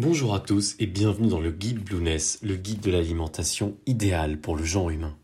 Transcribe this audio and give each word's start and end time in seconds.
Bonjour 0.00 0.32
à 0.32 0.38
tous 0.38 0.76
et 0.78 0.86
bienvenue 0.86 1.26
dans 1.26 1.40
le 1.40 1.50
guide 1.50 1.82
Blueness, 1.82 2.38
le 2.44 2.54
guide 2.54 2.78
de 2.78 2.92
l'alimentation 2.92 3.76
idéale 3.84 4.38
pour 4.38 4.54
le 4.54 4.62
genre 4.62 4.90
humain. 4.90 5.16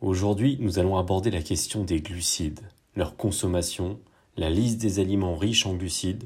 Aujourd'hui, 0.00 0.56
nous 0.58 0.78
allons 0.78 0.96
aborder 0.96 1.30
la 1.30 1.42
question 1.42 1.84
des 1.84 2.00
glucides, 2.00 2.60
leur 2.96 3.14
consommation, 3.18 4.00
la 4.38 4.48
liste 4.48 4.80
des 4.80 5.00
aliments 5.00 5.36
riches 5.36 5.66
en 5.66 5.74
glucides, 5.74 6.24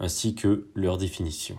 ainsi 0.00 0.34
que 0.34 0.66
leur 0.74 0.96
définition. 0.96 1.58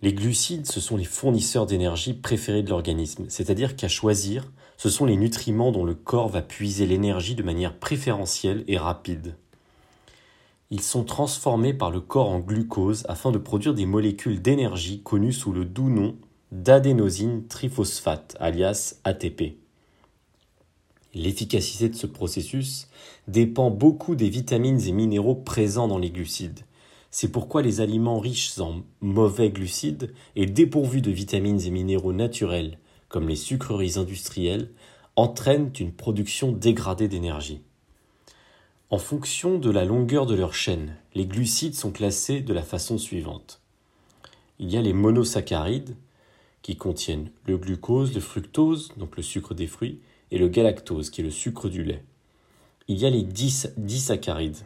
Les 0.00 0.14
glucides, 0.14 0.64
ce 0.64 0.80
sont 0.80 0.96
les 0.96 1.04
fournisseurs 1.04 1.66
d'énergie 1.66 2.14
préférés 2.14 2.62
de 2.62 2.70
l'organisme, 2.70 3.26
c'est-à-dire 3.28 3.76
qu'à 3.76 3.88
choisir, 3.88 4.50
ce 4.78 4.88
sont 4.88 5.04
les 5.04 5.18
nutriments 5.18 5.70
dont 5.70 5.84
le 5.84 5.94
corps 5.94 6.28
va 6.28 6.40
puiser 6.40 6.86
l'énergie 6.86 7.34
de 7.34 7.42
manière 7.42 7.78
préférentielle 7.78 8.64
et 8.68 8.78
rapide. 8.78 9.36
Ils 10.70 10.82
sont 10.82 11.04
transformés 11.04 11.72
par 11.72 11.90
le 11.90 12.00
corps 12.00 12.28
en 12.28 12.40
glucose 12.40 13.04
afin 13.08 13.30
de 13.30 13.38
produire 13.38 13.72
des 13.72 13.86
molécules 13.86 14.42
d'énergie 14.42 15.02
connues 15.02 15.32
sous 15.32 15.52
le 15.52 15.64
doux 15.64 15.88
nom 15.88 16.16
d'adénosine 16.52 17.46
triphosphate, 17.46 18.36
alias 18.38 18.96
ATP. 19.04 19.56
L'efficacité 21.14 21.88
de 21.88 21.94
ce 21.94 22.06
processus 22.06 22.88
dépend 23.28 23.70
beaucoup 23.70 24.14
des 24.14 24.28
vitamines 24.28 24.80
et 24.86 24.92
minéraux 24.92 25.36
présents 25.36 25.88
dans 25.88 25.96
les 25.96 26.10
glucides. 26.10 26.60
C'est 27.10 27.32
pourquoi 27.32 27.62
les 27.62 27.80
aliments 27.80 28.20
riches 28.20 28.58
en 28.58 28.82
mauvais 29.00 29.48
glucides 29.48 30.12
et 30.36 30.44
dépourvus 30.44 31.00
de 31.00 31.10
vitamines 31.10 31.62
et 31.62 31.70
minéraux 31.70 32.12
naturels, 32.12 32.78
comme 33.08 33.26
les 33.26 33.36
sucreries 33.36 33.98
industrielles, 33.98 34.70
entraînent 35.16 35.72
une 35.80 35.92
production 35.92 36.52
dégradée 36.52 37.08
d'énergie. 37.08 37.62
En 38.90 38.96
fonction 38.96 39.58
de 39.58 39.70
la 39.70 39.84
longueur 39.84 40.24
de 40.24 40.34
leur 40.34 40.54
chaîne, 40.54 40.96
les 41.14 41.26
glucides 41.26 41.74
sont 41.74 41.90
classés 41.90 42.40
de 42.40 42.54
la 42.54 42.62
façon 42.62 42.96
suivante. 42.96 43.60
Il 44.58 44.70
y 44.70 44.78
a 44.78 44.82
les 44.82 44.94
monosaccharides, 44.94 45.94
qui 46.62 46.76
contiennent 46.76 47.30
le 47.44 47.58
glucose, 47.58 48.14
le 48.14 48.20
fructose, 48.22 48.90
donc 48.96 49.18
le 49.18 49.22
sucre 49.22 49.52
des 49.52 49.66
fruits, 49.66 50.00
et 50.30 50.38
le 50.38 50.48
galactose, 50.48 51.10
qui 51.10 51.20
est 51.20 51.24
le 51.24 51.30
sucre 51.30 51.68
du 51.68 51.84
lait. 51.84 52.02
Il 52.88 52.96
y 52.96 53.04
a 53.04 53.10
les 53.10 53.24
disaccharides, 53.24 54.64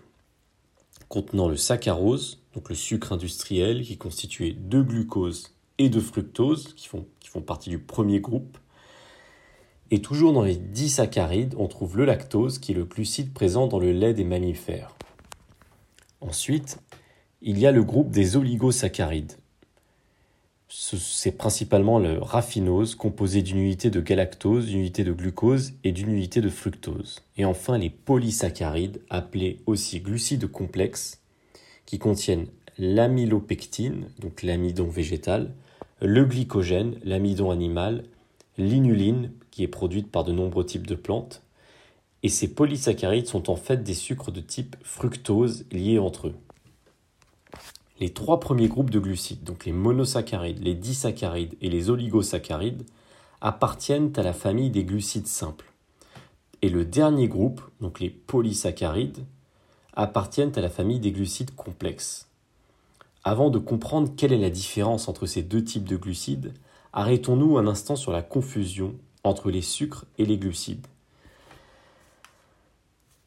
contenant 1.09 1.49
le 1.49 1.57
saccharose, 1.57 2.41
donc 2.55 2.69
le 2.69 2.77
sucre 2.77 3.13
industriel 3.13 3.83
qui 3.83 3.95
est 3.95 3.97
constitué 3.97 4.53
de 4.53 4.83
glucose 4.83 5.53
et 5.79 5.89
de 5.89 5.99
fructose, 5.99 6.75
qui 6.75 6.87
font, 6.87 7.07
qui 7.19 7.29
font 7.29 7.43
partie 7.43 7.71
du 7.71 7.81
premier 7.81 8.21
groupe. 8.21 8.57
Et 9.93 10.01
toujours 10.01 10.33
dans 10.33 10.43
les 10.43 10.57
disaccharides, 10.57 11.55
on 11.59 11.69
trouve 11.69 11.99
le 11.99 12.07
lactose, 12.07 12.59
qui 12.59 12.73
est 12.73 12.75
le 12.75 12.87
glucide 12.87 13.35
présent 13.35 13.67
dans 13.67 13.79
le 13.79 13.93
lait 13.93 14.15
des 14.15 14.25
mammifères. 14.25 14.97
Ensuite, 16.23 16.79
il 17.43 17.59
y 17.59 17.67
a 17.67 17.73
le 17.73 17.85
groupe 17.85 18.11
des 18.11 18.37
oligosaccharides. 18.39 19.35
C'est 20.67 21.37
principalement 21.37 21.99
le 21.99 22.19
raffinose, 22.19 22.95
composé 22.95 23.43
d'une 23.43 23.59
unité 23.59 23.91
de 23.91 24.01
galactose, 24.01 24.65
d'une 24.65 24.79
unité 24.79 25.05
de 25.05 25.13
glucose 25.13 25.75
et 25.85 25.93
d'une 25.93 26.09
unité 26.09 26.41
de 26.41 26.49
fructose. 26.49 27.21
Et 27.37 27.45
enfin 27.45 27.77
les 27.77 27.91
polysaccharides, 27.91 29.03
appelés 29.11 29.61
aussi 29.67 30.01
glucides 30.01 30.47
complexes, 30.47 31.21
qui 31.85 31.99
contiennent 31.99 32.47
l'amylopectine, 32.79 34.07
donc 34.21 34.43
l'amidon 34.43 34.89
végétal, 34.89 35.53
le 36.01 36.25
glycogène, 36.25 36.99
l'amidon 37.05 37.51
animal, 37.51 38.05
l'inuline, 38.57 39.33
qui 39.53 39.63
est 39.63 39.69
produite 39.69 40.11
par 40.11 40.25
de 40.25 40.33
nombreux 40.33 40.67
types 40.67 40.87
de 40.89 40.97
plantes, 40.97 41.43
et 42.25 42.29
ces 42.29 42.49
polysaccharides 42.49 43.29
sont 43.29 43.51
en 43.51 43.57
fait 43.57 43.85
des 43.85 43.95
sucres 43.95 44.33
de 44.33 44.41
type 44.41 44.75
fructose 44.83 45.65
liés 45.71 45.99
entre 45.99 46.29
eux. 46.29 46.35
Les 48.01 48.11
trois 48.11 48.41
premiers 48.41 48.69
groupes 48.69 48.91
de 48.91 48.99
glucides, 48.99 49.45
donc 49.45 49.65
les 49.65 49.73
monosaccharides, 49.73 50.63
les 50.63 50.75
disaccharides 50.75 51.55
et 51.61 51.69
les 51.69 51.91
oligosaccharides, 51.91 52.85
appartiennent 53.41 54.13
à 54.17 54.23
la 54.23 54.33
famille 54.33 54.71
des 54.71 54.85
glucides 54.85 55.27
simples. 55.27 55.73
Et 56.63 56.69
le 56.69 56.85
dernier 56.85 57.29
groupe, 57.29 57.61
donc 57.81 58.01
les 58.01 58.11
polysaccharides, 58.11 59.25
appartiennent 59.95 60.53
à 60.57 60.61
la 60.61 60.71
famille 60.71 61.01
des 61.01 61.13
glucides 61.13 61.55
complexes. 61.55 62.29
Avant 63.25 63.51
de 63.51 63.59
comprendre 63.59 64.13
quelle 64.17 64.33
est 64.33 64.39
la 64.39 64.51
différence 64.51 65.09
entre 65.09 65.27
ces 65.27 65.43
deux 65.43 65.63
types 65.63 65.89
de 65.89 65.97
glucides, 65.97 66.55
arrêtons-nous 66.93 67.59
un 67.59 67.67
instant 67.67 67.97
sur 67.97 68.13
la 68.13 68.23
confusion 68.23 68.95
entre 69.25 69.51
les 69.51 69.63
sucres 69.63 70.05
et 70.19 70.25
les 70.25 70.39
glucides. 70.39 70.87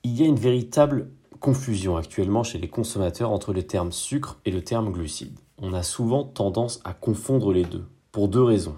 Il 0.03 0.19
y 0.19 0.23
a 0.23 0.27
une 0.27 0.35
véritable 0.35 1.09
confusion 1.39 1.97
actuellement 1.97 2.43
chez 2.43 2.57
les 2.57 2.67
consommateurs 2.67 3.31
entre 3.31 3.53
le 3.53 3.63
terme 3.63 3.91
sucre 3.91 4.39
et 4.45 4.51
le 4.51 4.63
terme 4.63 4.91
glucide. 4.91 5.37
On 5.57 5.73
a 5.73 5.83
souvent 5.83 6.23
tendance 6.23 6.79
à 6.83 6.93
confondre 6.93 7.53
les 7.53 7.63
deux, 7.63 7.85
pour 8.11 8.27
deux 8.27 8.43
raisons. 8.43 8.77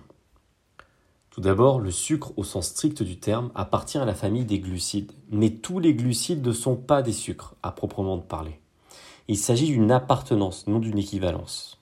Tout 1.29 1.41
d'abord, 1.41 1.79
le 1.79 1.91
sucre 1.91 2.33
au 2.35 2.43
sens 2.43 2.67
strict 2.67 3.03
du 3.03 3.19
terme 3.19 3.51
appartient 3.55 3.97
à 3.97 4.05
la 4.05 4.15
famille 4.15 4.45
des 4.45 4.59
glucides, 4.59 5.11
mais 5.29 5.51
tous 5.51 5.79
les 5.79 5.93
glucides 5.93 6.45
ne 6.45 6.51
sont 6.51 6.75
pas 6.75 7.01
des 7.01 7.13
sucres, 7.13 7.55
à 7.61 7.71
proprement 7.71 8.17
parler. 8.17 8.59
Il 9.27 9.37
s'agit 9.37 9.67
d'une 9.67 9.91
appartenance, 9.91 10.65
non 10.67 10.79
d'une 10.79 10.97
équivalence. 10.97 11.79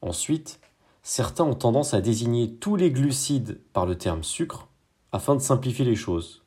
Ensuite, 0.00 0.60
certains 1.08 1.44
ont 1.44 1.54
tendance 1.54 1.94
à 1.94 2.00
désigner 2.00 2.50
tous 2.56 2.74
les 2.74 2.90
glucides 2.90 3.60
par 3.72 3.86
le 3.86 3.96
terme 3.96 4.24
sucre 4.24 4.66
afin 5.12 5.36
de 5.36 5.40
simplifier 5.40 5.84
les 5.84 5.94
choses, 5.94 6.42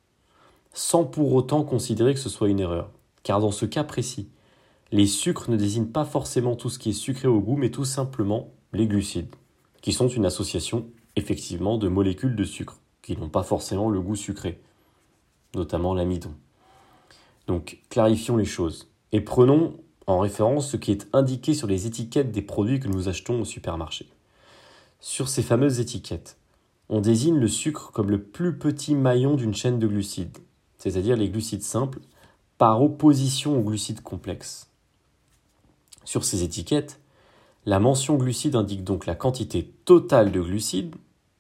sans 0.74 1.06
pour 1.06 1.32
autant 1.32 1.64
considérer 1.64 2.14
que 2.14 2.20
ce 2.20 2.28
soit 2.28 2.50
une 2.50 2.60
erreur 2.60 2.92
car 3.24 3.40
dans 3.40 3.52
ce 3.52 3.66
cas 3.66 3.86
précis, 3.86 4.28
les 4.92 5.08
sucres 5.08 5.50
ne 5.50 5.56
désignent 5.56 5.88
pas 5.88 6.04
forcément 6.04 6.58
tout 6.58 6.70
ce 6.70 6.78
qui 6.78 6.90
est 6.90 6.94
sucré 6.94 7.30
au 7.30 7.40
goût, 7.40 7.56
mais 7.56 7.72
tout 7.72 7.86
simplement 7.86 8.50
les 8.74 8.86
glucides, 8.86 9.34
qui 9.82 9.94
sont 9.94 10.10
une 10.10 10.26
association 10.26 10.88
effectivement 11.16 11.78
de 11.78 11.88
molécules 11.88 12.36
de 12.36 12.44
sucre, 12.44 12.82
qui 13.02 13.16
n'ont 13.16 13.30
pas 13.30 13.44
forcément 13.44 13.90
le 13.90 14.02
goût 14.02 14.18
sucré, 14.18 14.60
notamment 15.56 15.94
l'amidon. 15.94 16.34
Donc 17.48 17.80
clarifions 17.90 18.36
les 18.36 18.44
choses, 18.44 18.92
et 19.14 19.22
prenons 19.22 19.78
en 20.06 20.20
référence 20.20 20.70
ce 20.70 20.76
qui 20.76 20.92
est 20.92 21.08
indiqué 21.14 21.54
sur 21.54 21.68
les 21.68 21.88
étiquettes 21.88 22.34
des 22.34 22.42
produits 22.42 22.82
que 22.82 22.90
nous 22.90 23.08
achetons 23.08 23.40
au 23.40 23.46
supermarché. 23.46 24.10
Sur 25.02 25.30
ces 25.30 25.44
fameuses 25.44 25.80
étiquettes, 25.80 26.38
on 26.90 27.00
désigne 27.00 27.40
le 27.40 27.48
sucre 27.48 27.92
comme 27.94 28.12
le 28.12 28.22
plus 28.22 28.58
petit 28.58 28.96
maillon 28.96 29.36
d'une 29.36 29.54
chaîne 29.54 29.80
de 29.80 29.88
glucides, 29.88 30.38
c'est-à-dire 30.78 31.16
les 31.16 31.30
glucides 31.30 31.64
simples, 31.64 32.00
par 32.58 32.84
opposition 32.84 33.58
aux 33.58 33.64
glucides 33.64 34.02
complexes. 34.02 34.68
Sur 36.04 36.26
ces 36.26 36.44
étiquettes, 36.44 37.00
la 37.66 37.80
mention 37.80 38.18
glucides 38.18 38.58
indique 38.58 38.84
donc 38.84 39.06
la 39.06 39.16
quantité 39.16 39.72
totale 39.86 40.34
de 40.34 40.42
glucides, 40.42 40.96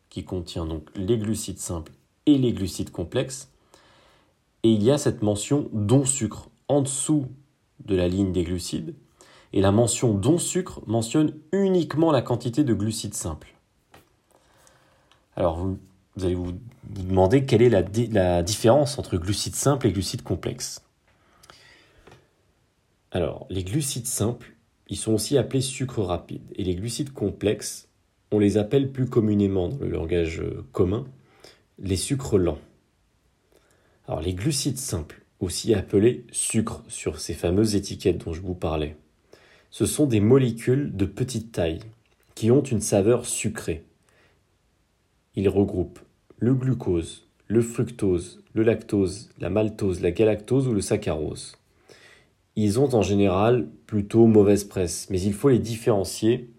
qui 0.10 0.24
contient 0.24 0.66
donc 0.66 0.88
les 0.96 1.18
glucides 1.18 1.60
simples 1.60 1.92
et 2.28 2.38
les 2.38 2.54
glucides 2.54 2.92
complexes, 2.92 3.50
et 4.64 4.72
il 4.72 4.84
y 4.84 4.90
a 4.92 4.98
cette 4.98 5.22
mention 5.22 5.68
dont 5.74 6.06
sucre 6.06 6.50
en 6.70 6.82
dessous 6.82 7.28
de 7.84 7.96
la 7.96 8.08
ligne 8.08 8.32
des 8.32 8.44
glucides, 8.44 8.96
et 9.54 9.62
la 9.62 9.72
mention 9.72 10.14
dont 10.14 10.38
sucre 10.38 10.82
mentionne 10.88 11.34
uniquement 11.52 12.12
la 12.12 12.22
quantité 12.22 12.64
de 12.64 12.74
glucides 12.74 13.14
simples. 13.14 13.56
Alors 15.36 15.58
vous, 15.58 15.78
allez 16.22 16.36
vous, 16.36 16.54
demander 16.84 17.46
quelle 17.46 17.62
est 17.62 17.70
la, 17.70 17.84
la 18.12 18.44
différence 18.44 19.00
entre 19.00 19.18
glucides 19.18 19.56
simples 19.56 19.88
et 19.88 19.92
glucides 19.92 20.24
complexes. 20.24 20.84
Alors, 23.12 23.48
les 23.50 23.64
glucides 23.64 24.06
simples, 24.06 24.54
ils 24.88 24.98
sont 24.98 25.14
aussi 25.14 25.38
appelés 25.38 25.62
sucres 25.62 26.04
rapides. 26.04 26.52
Et 26.56 26.64
les 26.64 26.76
glucides 26.76 27.12
complexes, 27.12 27.88
on 28.32 28.38
les 28.38 28.58
appelle 28.58 28.92
plus 28.92 29.08
communément 29.08 29.70
dans 29.70 29.80
le 29.80 29.90
langage 29.90 30.42
euh, 30.42 30.64
commun 30.72 31.06
les 31.80 31.96
sucres 31.96 32.38
lents. 32.38 32.60
Alors, 34.08 34.22
les 34.22 34.34
glucides 34.34 34.78
simples, 34.78 35.24
aussi 35.40 35.74
appelés 35.74 36.26
sucres 36.32 36.84
sur 36.88 37.20
ces 37.20 37.34
fameuses 37.34 37.76
étiquettes 37.76 38.26
dont 38.26 38.34
je 38.34 38.42
vous 38.42 38.56
parlais, 38.56 38.98
ce 39.70 39.86
sont 39.86 40.06
des 40.06 40.20
molécules 40.20 40.96
de 40.96 41.06
petite 41.06 41.52
taille 41.52 41.80
qui 42.36 42.52
ont 42.52 42.64
une 42.64 42.82
saveur 42.82 43.26
sucrée. 43.26 43.84
Ils 45.36 45.50
regroupent 45.50 46.00
le 46.38 46.54
glucose, 46.54 47.28
le 47.48 47.62
fructose, 47.62 48.42
le 48.54 48.64
lactose, 48.64 49.30
la 49.40 49.50
maltose, 49.50 50.02
la 50.02 50.12
galactose 50.12 50.68
ou 50.68 50.74
le 50.74 50.82
saccharose 50.82 51.60
ils 52.62 52.78
ont 52.78 52.94
en 52.94 53.02
général 53.02 53.70
plutôt 53.86 54.26
mauvaise 54.28 54.66
presse, 54.66 55.08
mais 55.10 55.22
il 55.22 55.34
faut 55.34 55.48
les 55.48 55.60
différencier. 55.60 56.50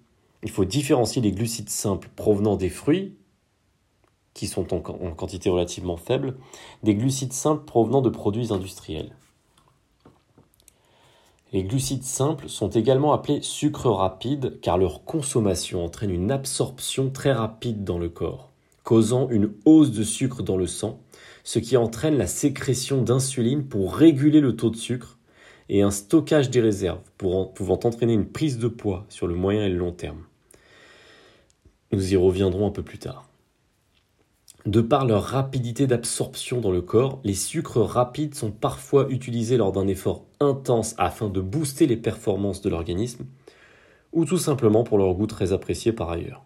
Il 0.43 0.51
faut 0.51 0.65
différencier 0.65 1.21
les 1.21 1.33
glucides 1.33 1.69
simples 1.69 2.09
provenant 2.17 2.57
des 2.57 2.71
fruits, 2.71 3.17
qui 4.33 4.47
sont 4.47 4.73
en, 4.73 4.81
quantité 4.81 5.51
relativement 5.51 5.99
faible, 5.99 6.37
des 6.83 6.95
glucides 6.95 7.35
simples 7.35 7.67
provenant 7.67 8.01
de 8.01 8.09
produits 8.09 8.51
industriels. 8.51 9.15
Les 11.53 11.65
glucides 11.65 12.05
simples 12.05 12.49
sont 12.49 12.71
également 12.71 13.13
appelés 13.13 13.43
sucres 13.43 13.91
rapides 13.91 14.61
car 14.61 14.79
leur 14.79 15.05
consommation 15.05 15.85
entraîne 15.85 16.11
une 16.11 16.31
absorption 16.31 17.11
très 17.11 17.33
rapide 17.33 17.83
dans 17.83 17.99
le 17.99 18.09
corps, 18.09 18.51
causant 18.85 19.29
une 19.31 19.51
hausse 19.65 19.91
de 19.91 20.05
sucre 20.05 20.45
dans 20.45 20.57
le 20.57 20.69
sang, 20.69 21.01
ce 21.43 21.59
qui 21.59 21.77
entraîne 21.77 22.17
la 22.17 22.29
sécrétion 22.29 23.03
d'insuline 23.03 23.65
pour 23.65 23.95
réguler 23.95 24.41
le 24.41 24.55
taux 24.55 24.71
de 24.71 24.77
sucre 24.77 25.19
et 25.69 25.83
un 25.83 25.91
stockage 25.91 26.51
des 26.51 26.61
réserves 26.61 27.01
pouvant 27.17 27.81
entraîner 27.85 28.13
une 28.13 28.27
prise 28.27 28.59
de 28.59 28.69
poids 28.69 29.07
sur 29.09 29.27
le 29.27 29.35
moyen 29.35 29.65
et 29.65 29.71
le 29.71 29.79
long 29.79 29.93
terme. 29.93 30.23
Nous 31.93 32.13
y 32.13 32.17
reviendrons 32.17 32.69
un 32.69 32.73
peu 32.73 32.85
plus 32.85 32.99
tard. 32.99 33.30
De 34.67 34.83
par 34.83 35.07
leur 35.07 35.23
rapidité 35.23 35.87
d'absorption 35.87 36.61
dans 36.61 36.71
le 36.71 36.83
corps, 36.83 37.21
les 37.25 37.35
sucres 37.35 37.81
rapides 37.81 38.35
sont 38.35 38.51
parfois 38.51 39.07
utilisés 39.09 39.57
lors 39.57 39.73
d'un 39.73 39.87
effort 39.87 40.27
intense 40.39 40.95
afin 40.99 41.31
de 41.31 41.41
booster 41.41 41.87
les 41.87 41.97
performances 41.97 42.61
de 42.61 42.69
l'organisme, 42.69 43.25
ou 44.13 44.27
tout 44.27 44.37
simplement 44.39 44.85
pour 44.85 44.99
leur 44.99 45.15
goût 45.15 45.27
très 45.27 45.55
apprécié 45.55 45.93
par 45.93 46.11
ailleurs. 46.11 46.45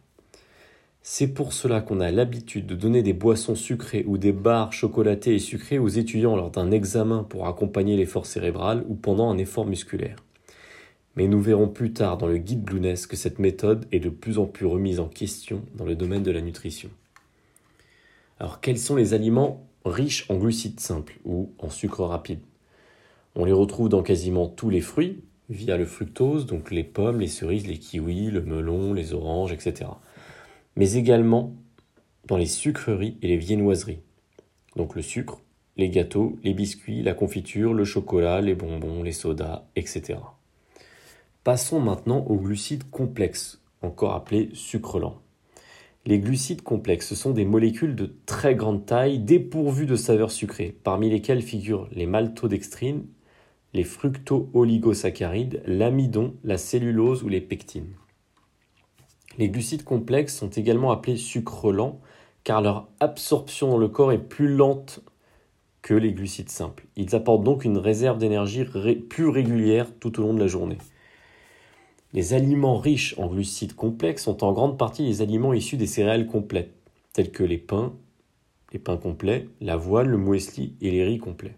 C'est 1.02 1.34
pour 1.34 1.52
cela 1.52 1.80
qu'on 1.80 2.00
a 2.00 2.12
l'habitude 2.12 2.66
de 2.66 2.76
donner 2.76 3.02
des 3.02 3.12
boissons 3.12 3.56
sucrées 3.56 4.04
ou 4.06 4.16
des 4.16 4.32
barres 4.32 4.72
chocolatées 4.72 5.34
et 5.34 5.40
sucrées 5.40 5.80
aux 5.80 5.88
étudiants 5.88 6.36
lors 6.36 6.50
d'un 6.50 6.70
examen 6.70 7.24
pour 7.24 7.48
accompagner 7.48 7.96
l'effort 7.96 8.26
cérébral 8.26 8.84
ou 8.88 8.94
pendant 8.94 9.28
un 9.28 9.38
effort 9.38 9.66
musculaire. 9.66 10.16
Mais 11.16 11.26
nous 11.26 11.40
verrons 11.40 11.68
plus 11.68 11.92
tard 11.92 12.16
dans 12.16 12.28
le 12.28 12.38
guide 12.38 12.62
Blueness 12.62 13.06
que 13.06 13.16
cette 13.16 13.40
méthode 13.40 13.86
est 13.92 14.00
de 14.00 14.08
plus 14.08 14.38
en 14.38 14.46
plus 14.46 14.66
remise 14.66 15.00
en 15.00 15.08
question 15.08 15.62
dans 15.74 15.84
le 15.84 15.96
domaine 15.96 16.22
de 16.22 16.30
la 16.30 16.40
nutrition. 16.40 16.90
Alors 18.44 18.60
quels 18.60 18.78
sont 18.78 18.94
les 18.94 19.14
aliments 19.14 19.66
riches 19.86 20.30
en 20.30 20.36
glucides 20.36 20.78
simples 20.78 21.18
ou 21.24 21.54
en 21.58 21.70
sucre 21.70 22.04
rapide? 22.04 22.40
On 23.36 23.46
les 23.46 23.52
retrouve 23.52 23.88
dans 23.88 24.02
quasiment 24.02 24.48
tous 24.48 24.68
les 24.68 24.82
fruits 24.82 25.24
via 25.48 25.78
le 25.78 25.86
fructose, 25.86 26.44
donc 26.44 26.70
les 26.70 26.84
pommes, 26.84 27.20
les 27.20 27.26
cerises, 27.26 27.66
les 27.66 27.78
kiwis, 27.78 28.30
le 28.30 28.42
melon, 28.42 28.92
les 28.92 29.14
oranges, 29.14 29.54
etc. 29.54 29.88
Mais 30.76 30.92
également 30.92 31.54
dans 32.26 32.36
les 32.36 32.44
sucreries 32.44 33.16
et 33.22 33.28
les 33.28 33.38
viennoiseries. 33.38 34.02
Donc 34.76 34.94
le 34.94 35.00
sucre, 35.00 35.40
les 35.78 35.88
gâteaux, 35.88 36.38
les 36.44 36.52
biscuits, 36.52 37.02
la 37.02 37.14
confiture, 37.14 37.72
le 37.72 37.86
chocolat, 37.86 38.42
les 38.42 38.54
bonbons, 38.54 39.02
les 39.02 39.12
sodas, 39.12 39.64
etc. 39.74 40.18
Passons 41.44 41.80
maintenant 41.80 42.18
aux 42.18 42.36
glucides 42.36 42.90
complexes, 42.90 43.62
encore 43.80 44.12
appelés 44.12 44.50
sucre 44.52 45.00
lent. 45.00 45.23
Les 46.06 46.18
glucides 46.18 46.60
complexes 46.60 47.14
sont 47.14 47.30
des 47.30 47.46
molécules 47.46 47.96
de 47.96 48.14
très 48.26 48.54
grande 48.54 48.84
taille 48.84 49.18
dépourvues 49.18 49.86
de 49.86 49.96
saveurs 49.96 50.32
sucrées, 50.32 50.76
parmi 50.84 51.08
lesquelles 51.08 51.40
figurent 51.40 51.88
les 51.92 52.04
maltodextrines, 52.04 53.06
les 53.72 53.84
fructo-oligosaccharides, 53.84 55.62
l'amidon, 55.66 56.34
la 56.44 56.58
cellulose 56.58 57.22
ou 57.22 57.28
les 57.30 57.40
pectines. 57.40 57.94
Les 59.38 59.48
glucides 59.48 59.84
complexes 59.84 60.36
sont 60.36 60.50
également 60.50 60.92
appelés 60.92 61.16
sucres 61.16 61.72
lents 61.72 62.00
car 62.44 62.60
leur 62.60 62.88
absorption 63.00 63.70
dans 63.70 63.78
le 63.78 63.88
corps 63.88 64.12
est 64.12 64.18
plus 64.18 64.54
lente 64.54 65.00
que 65.80 65.94
les 65.94 66.12
glucides 66.12 66.50
simples. 66.50 66.86
Ils 66.96 67.14
apportent 67.14 67.44
donc 67.44 67.64
une 67.64 67.78
réserve 67.78 68.18
d'énergie 68.18 68.64
plus 69.08 69.28
régulière 69.28 69.86
tout 69.98 70.20
au 70.20 70.22
long 70.22 70.34
de 70.34 70.40
la 70.40 70.46
journée. 70.48 70.78
Les 72.14 72.32
aliments 72.32 72.78
riches 72.78 73.16
en 73.18 73.26
glucides 73.26 73.74
complexes 73.74 74.22
sont 74.22 74.44
en 74.44 74.52
grande 74.52 74.78
partie 74.78 75.02
les 75.02 75.20
aliments 75.20 75.52
issus 75.52 75.76
des 75.76 75.88
céréales 75.88 76.28
complètes, 76.28 76.72
tels 77.12 77.32
que 77.32 77.42
les 77.42 77.58
pains, 77.58 77.92
les 78.72 78.78
pains 78.78 78.96
complets, 78.96 79.48
l'avoine, 79.60 80.06
le 80.06 80.16
muesli 80.16 80.74
et 80.80 80.92
les 80.92 81.04
riz 81.04 81.18
complets. 81.18 81.56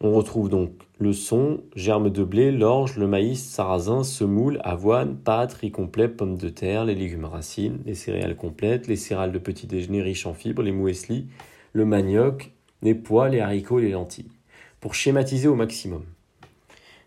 On 0.00 0.12
retrouve 0.12 0.48
donc 0.48 0.72
le 0.98 1.12
son, 1.12 1.60
germes 1.76 2.10
de 2.10 2.24
blé, 2.24 2.50
l'orge, 2.50 2.96
le 2.96 3.06
maïs, 3.06 3.40
sarrasin, 3.40 4.02
semoule, 4.02 4.60
avoine, 4.64 5.16
pâte, 5.16 5.52
riz 5.52 5.70
complet, 5.70 6.08
pommes 6.08 6.36
de 6.36 6.48
terre, 6.48 6.84
les 6.84 6.96
légumes 6.96 7.24
racines, 7.24 7.78
les 7.86 7.94
céréales 7.94 8.36
complètes, 8.36 8.88
les 8.88 8.96
céréales 8.96 9.30
de 9.30 9.38
petit 9.38 9.68
déjeuner 9.68 10.02
riches 10.02 10.26
en 10.26 10.34
fibres, 10.34 10.62
les 10.62 10.72
muesli, 10.72 11.28
le 11.72 11.84
manioc, 11.84 12.50
les 12.82 12.96
pois, 12.96 13.28
les 13.28 13.38
haricots, 13.38 13.78
les 13.78 13.90
lentilles. 13.90 14.32
Pour 14.80 14.96
schématiser 14.96 15.46
au 15.46 15.54
maximum. 15.54 16.02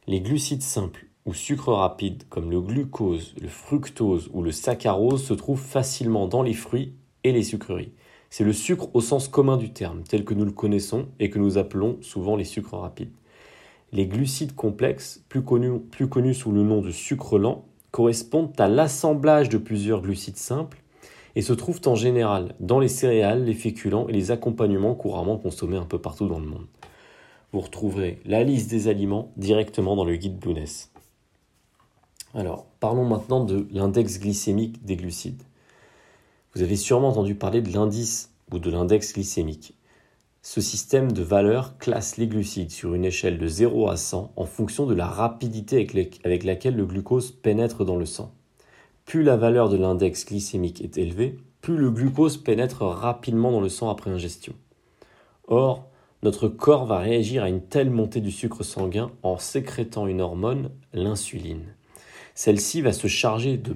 Les 0.08 0.22
glucides 0.22 0.64
simples 0.64 1.08
ou 1.26 1.34
sucres 1.34 1.74
rapides 1.74 2.24
comme 2.30 2.50
le 2.50 2.62
glucose, 2.62 3.36
le 3.40 3.48
fructose 3.48 4.30
ou 4.34 4.42
le 4.42 4.52
saccharose 4.52 5.24
se 5.24 5.34
trouvent 5.34 5.62
facilement 5.62 6.28
dans 6.28 6.42
les 6.42 6.54
fruits 6.54 6.94
et 7.24 7.32
les 7.32 7.44
sucreries. 7.44 7.94
C'est 8.30 8.44
le 8.44 8.54
sucre 8.54 8.90
au 8.94 9.02
sens 9.02 9.28
commun 9.28 9.58
du 9.58 9.72
terme, 9.74 10.04
tel 10.04 10.24
que 10.24 10.34
nous 10.34 10.46
le 10.46 10.52
connaissons 10.52 11.08
et 11.20 11.30
que 11.30 11.38
nous 11.38 11.58
appelons 11.58 11.98
souvent 12.02 12.36
les 12.36 12.46
sucres 12.46 12.78
rapides. 12.78 13.12
Les 13.92 14.08
glucides 14.08 14.56
complexes, 14.56 15.24
plus 15.28 15.44
connus, 15.44 16.34
sous 16.34 16.52
le 16.52 16.64
nom 16.64 16.82
de 16.82 16.92
sucre 16.92 17.38
lent, 17.38 17.66
correspondent 17.92 18.54
à 18.58 18.70
l'assemblage 18.70 19.50
de 19.50 19.58
plusieurs 19.58 20.02
glucides 20.02 20.38
simples 20.38 20.82
et 21.36 21.42
se 21.42 21.52
trouvent 21.52 21.82
en 21.86 21.96
général 21.96 22.56
dans 22.62 22.80
les 22.80 22.88
céréales, 22.88 23.44
les 23.44 23.54
féculents 23.54 24.08
et 24.08 24.14
les 24.14 24.32
accompagnements 24.32 24.96
couramment 24.96 25.38
consommés 25.38 25.78
un 25.78 25.86
peu 25.86 26.00
partout 26.00 26.28
dans 26.28 26.40
le 26.40 26.48
monde. 26.48 26.68
Vous 27.52 27.60
retrouverez 27.60 28.22
la 28.24 28.44
liste 28.44 28.70
des 28.70 28.88
aliments 28.88 29.34
directement 29.36 29.98
dans 29.98 30.06
le 30.06 30.16
guide 30.16 30.40
Blueness. 30.40 30.91
Alors, 32.34 32.66
parlons 32.80 33.04
maintenant 33.04 33.44
de 33.44 33.68
l'index 33.72 34.20
glycémique 34.20 34.86
des 34.86 34.96
glucides. 34.96 35.44
Vous 36.56 36.62
avez 36.62 36.78
sûrement 36.78 37.10
entendu 37.10 37.36
parler 37.36 37.62
de 37.62 37.74
l'indice 37.74 38.32
ou 38.52 38.60
de 38.60 38.72
l'index 38.72 39.14
glycémique. 39.14 39.74
Ce 40.42 40.62
système 40.62 41.12
de 41.12 41.22
valeurs 41.22 41.78
classe 41.78 42.18
les 42.18 42.28
glucides 42.28 42.72
sur 42.72 42.94
une 42.94 43.06
échelle 43.06 43.38
de 43.38 43.48
0 43.48 43.90
à 43.90 43.98
100 43.98 44.32
en 44.36 44.46
fonction 44.46 44.86
de 44.86 44.94
la 44.94 45.08
rapidité 45.08 45.88
avec 46.24 46.44
laquelle 46.44 46.76
le 46.76 46.86
glucose 46.86 47.32
pénètre 47.32 47.86
dans 47.86 47.98
le 47.98 48.06
sang. 48.06 48.34
Plus 49.06 49.24
la 49.24 49.36
valeur 49.36 49.68
de 49.70 49.78
l'index 49.78 50.26
glycémique 50.26 50.82
est 50.82 50.98
élevée, 50.98 51.38
plus 51.62 51.78
le 51.78 51.92
glucose 51.92 52.38
pénètre 52.38 52.84
rapidement 52.84 53.52
dans 53.52 53.62
le 53.62 53.70
sang 53.70 53.90
après 53.90 54.10
ingestion. 54.10 54.54
Or, 55.48 55.90
notre 56.24 56.48
corps 56.48 56.86
va 56.86 57.00
réagir 57.00 57.44
à 57.44 57.50
une 57.50 57.62
telle 57.62 57.90
montée 57.90 58.22
du 58.22 58.32
sucre 58.32 58.64
sanguin 58.64 59.12
en 59.22 59.38
sécrétant 59.38 60.08
une 60.08 60.22
hormone, 60.22 60.72
l'insuline. 60.94 61.76
Celle-ci 62.34 62.82
va 62.82 62.94
se 62.94 63.08
charger 63.08 63.58
de 63.58 63.76